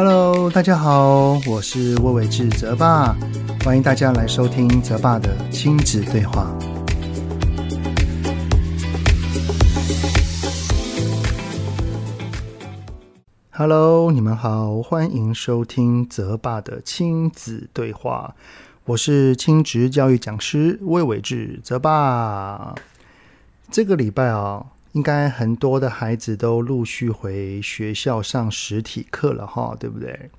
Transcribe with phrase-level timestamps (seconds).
[0.00, 3.16] Hello，大家好，我是魏玮志泽爸，
[3.64, 6.56] 欢迎大家来收听泽爸的亲子对话。
[13.50, 18.36] Hello，你们好，欢迎收听泽爸的亲子对话。
[18.84, 22.72] 我是亲职教育讲师魏玮志泽爸。
[23.68, 30.30] 这个礼拜啊，应该很多的孩子都陆续回学校上实体课了哈，对不对？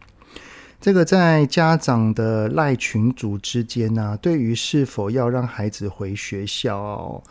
[0.81, 7.21] 这个在家长的赖群组之间呢，对于是否要让孩子回学校，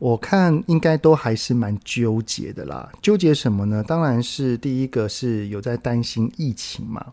[0.00, 2.90] 我看应该都还是蛮纠结的啦。
[3.00, 3.84] 纠结什么呢？
[3.86, 7.06] 当然是第一个是有在担心疫情嘛。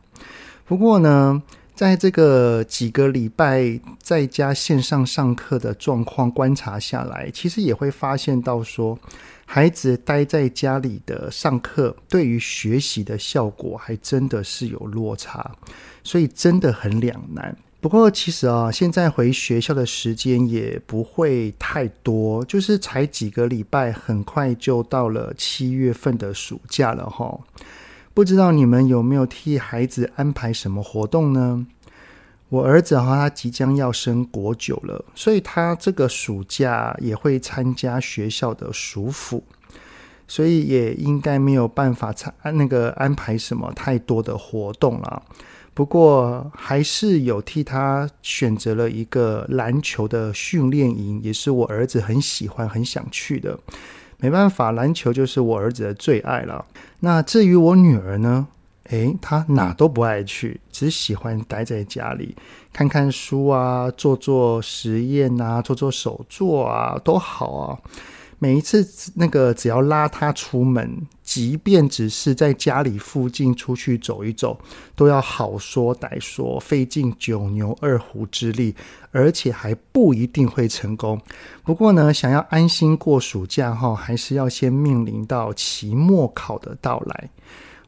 [0.66, 1.42] 不过呢，
[1.76, 8.98] 在这个几个礼拜在家线上上课的状况观察下来，其实也会发现到说，
[9.50, 15.50] 孩子待在家里的上课，对于学习的效果还真的是有落差，
[16.04, 17.58] 所以真的很两难。
[17.80, 27.40] 不过，其实啊，现在回学校的时间也不会太多，就是才几个礼拜，很快就到了七月份的暑假了哈。
[28.14, 31.66] 不知道你们有没有替孩子安排什么活动呢？
[32.50, 39.44] 我儿子哈，他即将要升国九了，所以他这个暑假也会参加学校的暑辅，
[40.28, 45.22] 所以也应该没有办法参那个安排什么太多的活动了。
[45.74, 53.60] 不过还是有替他选择了一个篮球的训练营，也是我儿子很喜欢、很想去的。
[54.20, 56.66] 没办法，篮球就是我儿子的最爱了。
[57.02, 58.48] 那至于我女儿呢？
[58.90, 62.36] 诶，他哪都不爱去，只喜欢待在家里
[62.72, 67.80] 看看书啊，做做实验啊，做做手作啊，都好啊。
[68.40, 74.60] 每一次那个只要拉他出门，即便只是在家里附近出去走一走，
[74.96, 78.76] 都要好说歹说，费尽九牛二虎之力，
[79.12, 81.20] 而且还不一定会成功。
[81.64, 87.30] 不过呢，想要安心过暑假哈，还是要先面临到期末考的到来。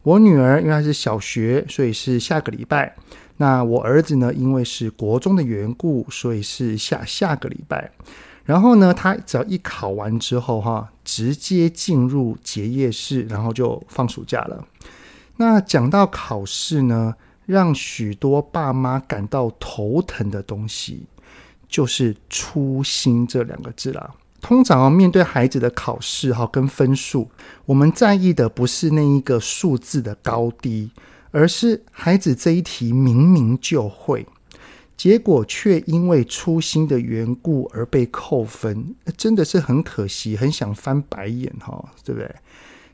[0.03, 2.93] 我女儿因为她是小学，所以是下个礼拜；
[3.37, 7.91] 那我儿子呢，因为是国中的缘故，所以是下下个礼拜。
[8.45, 14.65] 然后呢，他只要一考完之后，哈，直接进入结业式，然后就放暑假了。
[15.37, 17.13] 那讲到考试呢，
[17.45, 21.05] 让许多爸妈感到头疼的东西，
[21.67, 24.09] 就是“粗心”这两个字啦。
[24.41, 27.29] 通常面对孩子的考试，哈，跟分数，
[27.65, 30.91] 我们在意的不是那一个数字的高低，
[31.31, 34.25] 而是孩子这一题明明就会。
[34.97, 42.29] 结果却因为粗心的缘故而被扣分，真的是很可惜，很想翻白眼哈，对不对？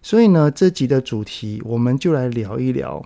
[0.04, 3.04] 所以呢，这集的主题我们就来聊一聊，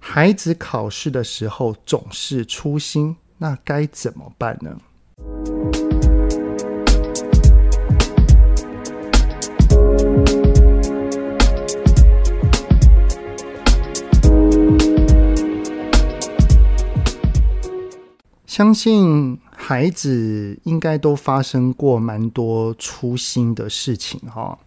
[0.00, 4.76] 孩子考试的时候总是粗心，那该怎么办呢？
[18.50, 24.58] 相信孩子应该都发生过蛮多粗心的事情哈，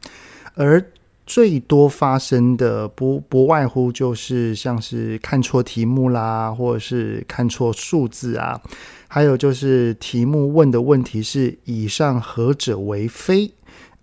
[0.56, 0.82] 而
[1.26, 8.62] 最多发生的不不外乎就是像是看错题目啦，或者是看错数字啊，
[9.10, 13.54] 还有就是题目问的问题是以上何者为非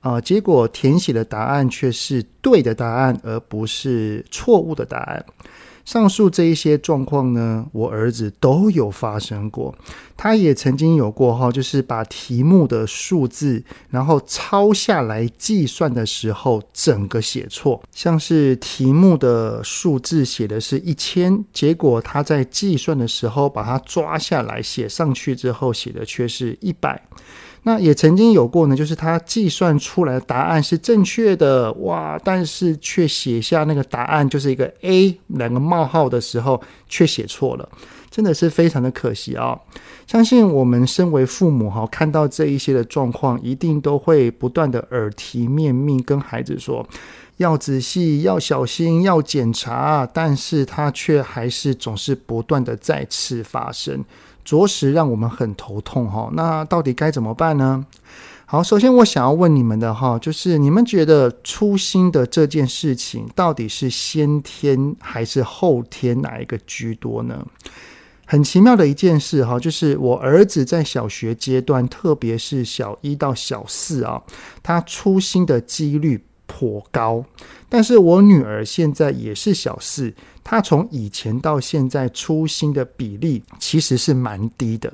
[0.01, 5.25] 啊，结果填写的答案却是对的答案，而不是错误的答案。
[5.85, 9.75] 上述这一些状况呢，我儿子都有发生过。
[10.17, 17.83] 他也曾经有过哈，就是把题目的数字，然后抄下来计算的时候，整个写错。
[17.91, 27.03] 像是题目的数字写的是一千，结果他在计算的时候把它抓下来写上去之后，写的却是一百。
[27.63, 37.69] 那也曾经有过呢，就是他计算出来的答案是正确的，哇，但是却写下那个答案就是一个 A 两个冒号的时候，却写错了，
[38.11, 39.61] 真的是非常的可惜啊、
[40.07, 46.87] 相信我们身为父母哈，看到这一些的状况，一定都会不断的耳提面命跟孩子说，
[47.37, 54.03] 要仔细，要小心，要检查，但是他却还是总是不断的再次发生。
[54.45, 57.85] 着实让我们很头痛哈，那到底该怎么办呢？
[58.47, 67.47] 好，首先我想要问你们的哈，就是你们觉得粗心的这件事情，到底是先天还是后天哪一个居多呢？
[68.27, 74.21] 很奇妙的一件事哈，就是我儿子在小学阶段，特别是小一到小四啊，
[74.63, 77.25] 他粗心的几率颇高。
[77.71, 80.13] 但是我女儿现在也是小四，
[80.45, 84.93] 她从以前到现在粗心的比例其实是蛮低的。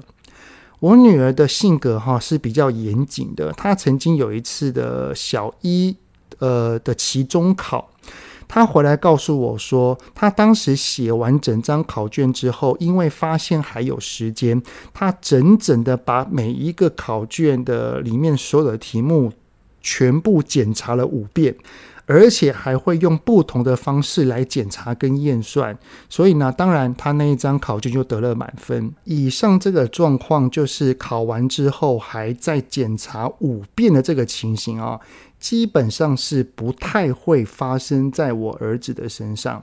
[0.79, 5.97] 我女儿的性格哈是比较严谨的，她曾经有一次的小一
[6.39, 7.91] 呃的期中考。
[8.49, 14.63] 他回来告诉我说，他当时写完整张考卷之后，因为发现还有时间，
[14.95, 19.33] 他整整的把每一个考卷的里面所有的题目
[19.81, 21.57] 全部检查了五遍，
[22.07, 25.77] 而且还会用不同的方式来检查跟验算。
[26.09, 28.95] 所以呢，当然他那一张考卷就得了满分。
[29.05, 34.99] 以上这个状况就是考完之后还在检查五遍的这个情形啊。
[35.39, 39.63] 基本上是不太会发生在我儿子的身上。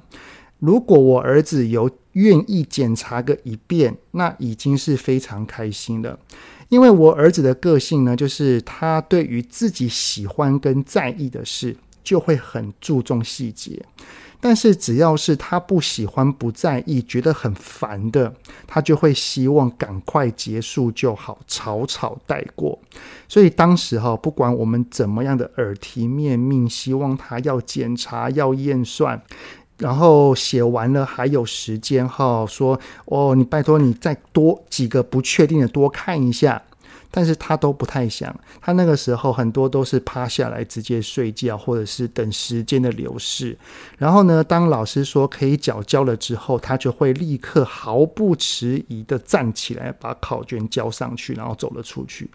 [0.60, 6.18] 如果我儿子有愿意检查个一遍，那已经是非常开心了。
[6.70, 13.84] 因为我儿子的个性呢，就是他对于自己喜欢跟在意的事，就会很注重细节。
[14.40, 18.34] 但是只要是他不喜欢、不在意、觉得很烦的，
[18.68, 22.78] 他就会希望赶快结束就好，草草带过。
[23.30, 29.22] 所以当时哈，不管我们怎么样的耳提面命，希望他要检查、要验算，
[29.78, 36.62] 然后写完了还有时间哈，说哦，你拜托你再多几个不确定的多看一下。
[37.16, 43.56] 但是他都不太想，他那个时候很多都是趴下来直接睡觉，或者是等时间的流逝。
[44.00, 52.28] 然后呢，当老师说可以缴交了之后，他就会立刻毫不迟疑地站起来，把考卷交上去，然后走了出去。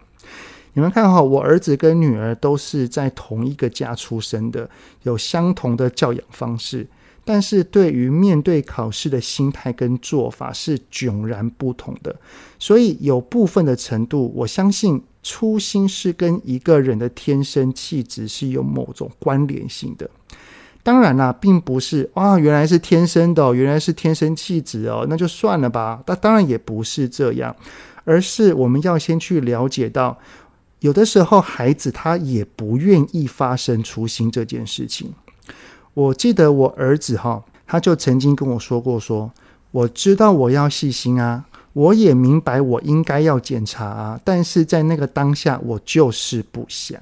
[0.75, 4.71] 你们看哈，我儿子跟女儿都是在同一个家出生的，
[5.03, 6.87] 有相同的教养方式。
[7.31, 12.17] 但是对于面对考试的心态跟做法是迥然不同的，
[12.59, 20.09] 所以有部分的程度，我相信初心是跟一个人的天生气质是有某种关联性的。
[20.83, 26.03] 当然啦，并不是啊，原来是天生的，原来是天生气质哦，那就算了吧。
[26.07, 27.55] 那当然也不是这样，
[28.05, 30.17] 而是我们要先去了解到，
[30.81, 35.13] 有的时候孩子他也不愿意发生初心这件事情。
[35.95, 39.31] 我记得我儿子哈，他就曾经跟我说过说，
[39.71, 47.01] 我知道我要细心啊，我也明白我应该要检查啊，但是在那个当下，我就是不想。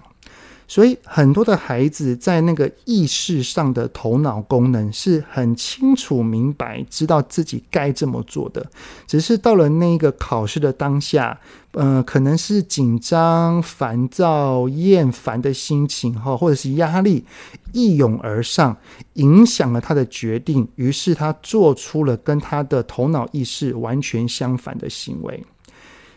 [0.69, 8.67] 所以很多的孩子在那个意识上的头脑功能是很清楚明白，知道自己该这么做的，
[9.07, 11.39] 只是到了那个考试的当下，
[11.73, 17.25] 呃，可能是紧张、烦躁、厌烦的心情哈，或者是压力
[17.73, 18.77] 一涌而上，
[19.15, 25.45] 影响了他的决定，于是他做出了跟他的头脑意识完全相反的行为。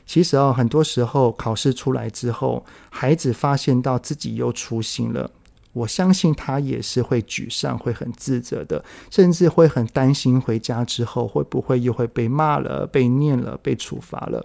[0.10, 5.30] 其实啊，很多时候考试出来之后，孩子发现到自己又粗心了，
[5.72, 14.44] 我相信他也是会沮丧、会很自责的，甚至会很担心回家之后会不会又会被骂了、被念了、被处罚了。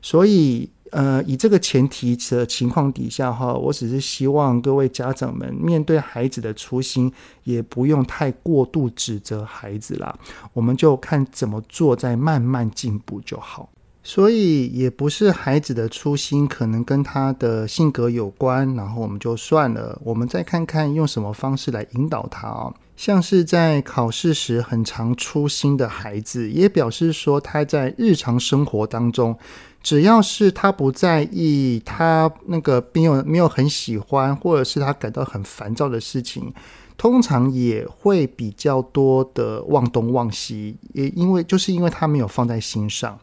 [0.00, 7.12] 所以，呃，以这个前提的情况底下哈，我只是希望各位家长们面对孩子的粗心，
[7.44, 10.18] 也不用太过度指责孩子啦，
[10.54, 13.68] 我们就看怎么做，再慢慢进步就好。
[14.04, 19.96] 所以也不是孩子的粗心，可能跟他的性格有关，然后我们就算了。
[20.02, 22.74] 我们再看看用什么方式来引导他啊？
[22.96, 29.36] 像是在考试时很常粗心的孩子，也表示说他在日常生活当中，
[29.82, 36.52] 只要是他不在意，他那个没有没有很喜欢，或者是他感到很烦躁的事情，
[36.96, 43.16] 通常也会比较多的忘东忘西，也因为就是因为他没有放在心上。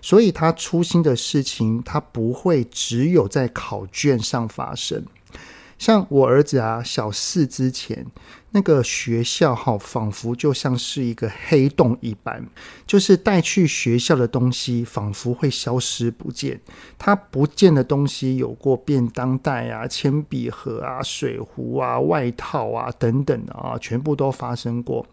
[0.00, 5.04] 所以他粗心的事情，他不会只有在考卷上发生。
[5.78, 8.04] 像我儿子啊，小四之前
[8.50, 12.44] 那个学校哈，仿佛就像是一个黑洞一般，
[12.84, 16.60] 就是带去学校的东西，仿佛会消失不见。
[16.98, 25.06] 他不见的东西有过便当袋啊、铅笔盒啊、水壶啊、外套啊等等的啊，全部都发生过。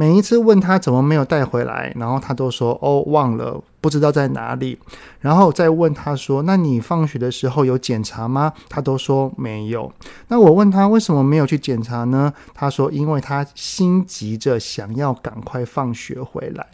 [0.00, 4.78] 每一次问他怎么没有带回来，然后他都说哦，忘了，不知道在哪里。
[5.18, 8.52] 然后再问他说，那你放学的时候有检查吗？
[8.68, 9.92] 他都说没有。
[10.28, 12.32] 那我问他为什么没有去检查呢？
[12.54, 16.64] 他说因为他心急着想要赶快放学回来。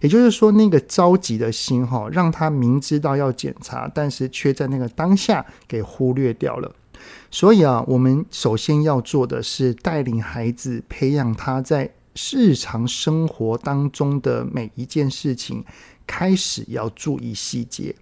[0.00, 6.72] 也就是说，那个着急的心哈，让他明知道要检查，但是却在那个当下给忽略掉了。
[7.30, 15.64] 所以啊，我们首先要做的是带领孩子，培养他在日常生活当中的每一件事情，
[16.06, 17.94] 开始要注意细节，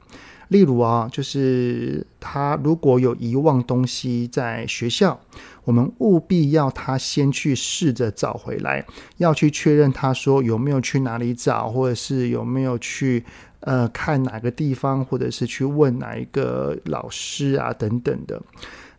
[0.48, 5.20] 例如啊，就是他如果有遗忘东西在学校，
[5.64, 8.84] 我们务必要他先去试着找回来，
[9.18, 13.24] 要去确认他说有没有去哪里找，或者是有没有去
[13.60, 18.42] 呃看哪个地方，或者是去问哪一个老师啊等等的。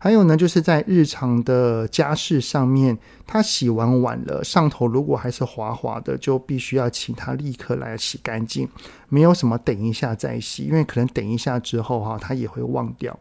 [0.02, 8.68] 还有呢，就是在日常的家事上面，他洗完碗了，上头如果还是滑滑的，就必须要请他立刻来洗干净。
[9.12, 13.14] 没有什么等一下再洗，因为可能等一下之后哈，他也会忘掉。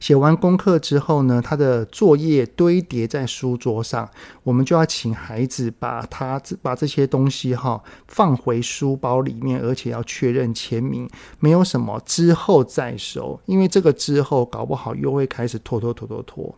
[0.00, 4.10] 写完功课之后呢，他的作业堆叠在书桌上，
[4.42, 16.52] 我们就要请孩子把他把这些东西哈放回书包里面，而且要确认签名，没有什么之后再收，因为这个之后搞不好又会开始拖拖拖拖拖。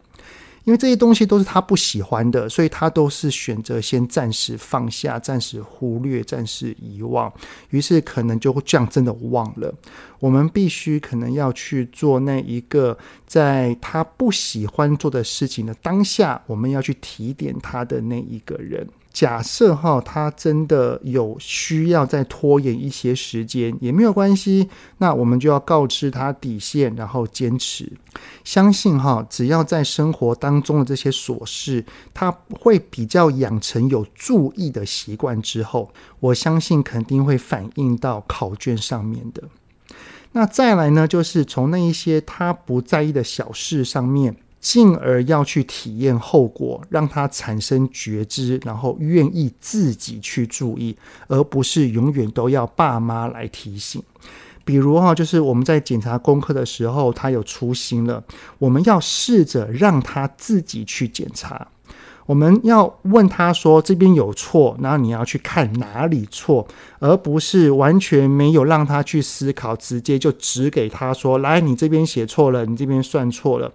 [0.68, 7.32] 因为这些东西都是他不喜欢的，所以他都是选择先暂时放下、暂时忽略、暂时遗忘，
[7.70, 9.74] 于是可能就会这样真的忘了。
[10.20, 18.86] 我们必须可能要去做那一个在他不喜欢做的事情的当下，我们要去提点他的那一个人。
[19.18, 24.68] 假设哈，他真的有需要再拖延一些时间，也没有关系。
[24.98, 27.90] 那我们就要告知他底线，然后坚持。
[28.44, 31.84] 相信哈，只要在生活当中的这些琐事，
[32.14, 39.42] 他会比较养成有注意的习惯之后，我相信肯定会反映到考卷上面的。
[40.30, 44.36] 那再来呢，就是从那一些他不在意的小事上面。
[44.60, 50.96] 进而要去体验后果，让他产生觉知，然后愿意自己去注意，
[51.28, 54.02] 而不是永远都要爸妈来提醒。
[54.64, 58.22] 比如哈，就是我们在检查功课的时候，他有粗心了，
[58.58, 61.68] 我们要试着让他自己去检查。
[62.26, 73.72] 我们要问他说，这边有错，然后你要去看哪里错，而不是完全没有让他去思考，直接就指给他说，来，你这边写错了，你这边算错了。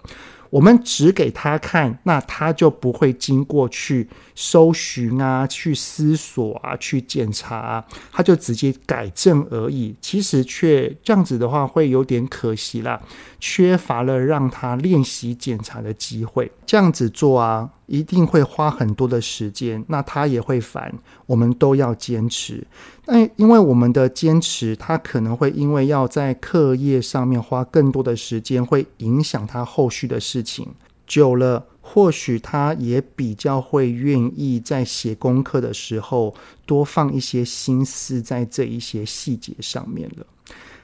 [0.54, 9.96] 我们指给他看，那他就不会经过去搜寻啊、去思索啊、去检查，他就直接改正而已。
[10.00, 13.02] 其实却这样子的话，会有点可惜啦，
[13.40, 16.52] 缺乏了让他练习检查的机会。
[16.68, 20.94] 这样子做啊，一定会花很多的时间，那他也会烦。
[21.26, 22.66] 我们都要坚持。
[23.06, 30.68] 但因为我们的坚持，他可能会因为要在课业上面花更多的时间，会影响他后续的事情。
[31.06, 36.34] 久了，或许他也比较会愿意在写功课的时候
[36.66, 40.26] 多放一些心思在这一些细节上面了。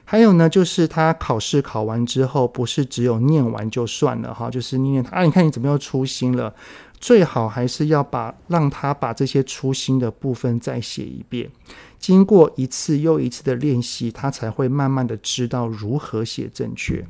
[0.04, 6.52] 还有呢，就是他考试考完之后，不是只有念完就算了哈，就是念念他啊，你看你怎么又粗心了？
[7.00, 11.50] 最好还是要把让他把这些粗心的部分再写一遍。
[11.98, 17.04] 经过一次又一次的练习，他才会慢慢的知道如何写正确。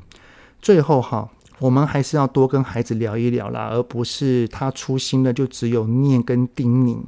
[0.62, 1.28] 最后哈，
[1.58, 7.00] 我们还是要多跟孩子聊一聊啦，而不是他粗心了就只有念跟叮咛。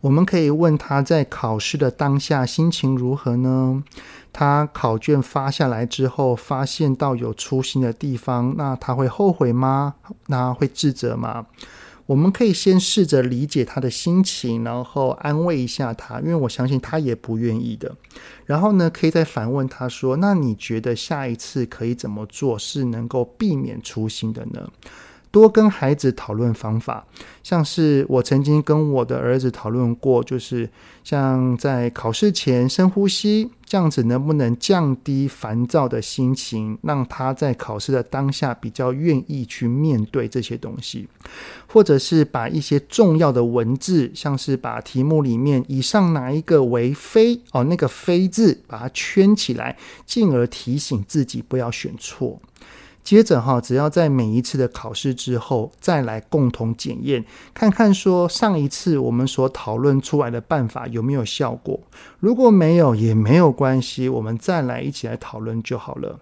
[0.00, 3.84] 我们可以问他在考试的当下心情如何呢？
[4.32, 9.96] 他考卷发下来之后，发现到有粗心的地方，那他会后悔吗？
[10.28, 11.46] 那会自责吗？
[12.10, 17.94] 我们可以先试着理解他的心情，然后安慰一下他，因为我相信他也不愿意的。
[18.46, 24.68] 然后呢，可以再反问他说：“那你觉得下一次可以怎么做，是能够避免粗心的呢？”
[25.30, 27.06] 多跟孩子讨论方法，
[27.42, 30.68] 像是我曾经跟我的儿子讨论过，就是
[31.04, 41.08] 像在考试前深呼吸，这样子能不能降低烦躁的心情，让他在考试的当下比较愿意去面对这些东西，
[41.68, 52.40] 或者是把一些重要的文字，像是把题目里面以上哪一个为非哦，那个非字把它圈起来，进而提醒自己不要选错。
[53.02, 61.80] 接着哈，只要在每一次的考试之后，再来共同检验，看看说上一次我们所讨论出来的办法有没有效果。
[62.20, 66.20] 如果没有也没有关系，我们再来一起来讨论就好了。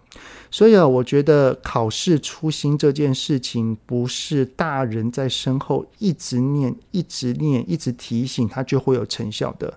[0.51, 9.77] 所以啊，我觉得考试粗心这件事情，不是大人在身后一直念、一直念、一直提醒他就会有成效的，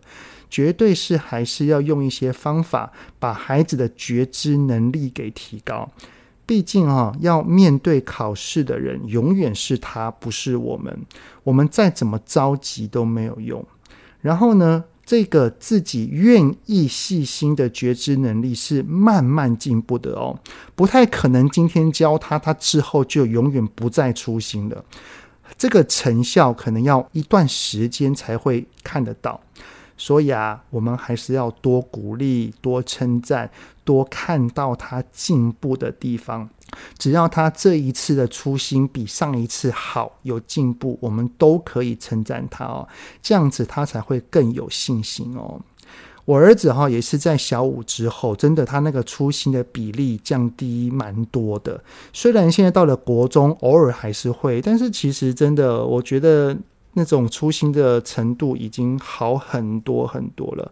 [0.50, 5.90] 绝对是还是要用一些方法，把孩子的觉知能力给提高。
[6.52, 11.00] 毕竟啊，要面对考试的人永远是他，不是我们。
[11.46, 13.66] 我们再怎么着急都没有用。
[14.20, 20.38] 然后呢，这个自己愿意细心的觉知能力是慢慢进步的哦，
[20.76, 24.84] 不太可能今天教他，他之后就永远不再粗心了。
[25.58, 29.40] 这个成效可能要一段时间才会看得到。
[30.02, 33.52] 所以啊，我们还是要多鼓励、多称赞、
[33.84, 36.50] 多看到他进步的地方。
[36.98, 42.88] 只要他这一次的初心比上一次好，有进步，我们都可以称赞他哦。
[43.22, 45.62] 这样子他才会更有信心哦。
[46.26, 51.84] 我儿子哈也是在小五之后，真的他那个粗心的比例降低蛮多的。
[52.12, 56.58] 虽然现在到了国中，偶尔还是会，但是其实真的，我觉得。
[56.94, 60.72] 那种粗心的程度已经好很多很多了，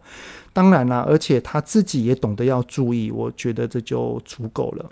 [0.52, 4.90] 当然啦，而且他自己也懂得要注意，我觉得这就足够了。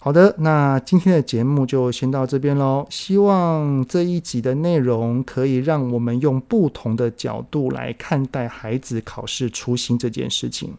[0.00, 2.84] 好的，那今天的节目就先到这边喽。
[2.90, 10.74] 希望这一集的内容可以让我们用不同的角度来看待孩子考试粗心这件事情。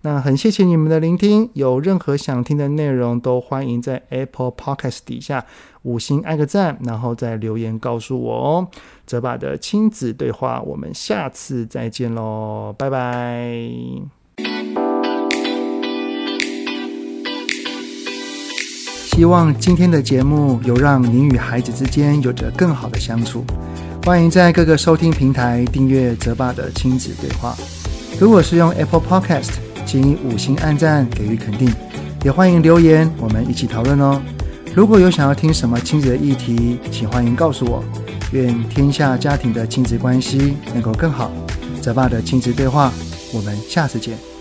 [0.00, 5.44] 那很谢谢你们的聆听，有任何想听的内容，都欢迎在 Apple Podcast 底下
[5.82, 8.68] 五星按个赞，然后再留言告诉我哦。
[9.06, 13.60] 泽爸的亲子对话，我们下次再见喽，拜拜。
[19.14, 23.44] 希望今天的节目有让您与孩子之间有着更好的相处。
[24.04, 27.54] 欢迎在各个收听平台订阅泽爸的亲子对话。
[28.18, 29.50] 如果是用 Apple Podcast，
[29.84, 31.70] 请五星按赞给予肯定，
[32.24, 34.20] 也欢迎留言，我们一起讨论哦。
[34.74, 37.84] 如果有想要听什么亲子的议题，请欢迎告诉我。
[38.32, 41.30] 愿天下家庭的亲子关系能够更好。
[41.82, 42.90] 泽爸的亲子对话，
[43.34, 44.31] 我们下次见。